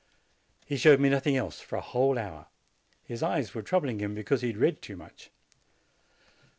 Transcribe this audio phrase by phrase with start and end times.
[0.65, 2.47] He showed me nothing else for a whole hour.
[3.03, 5.29] His eyes were troubling him, because he had read too much.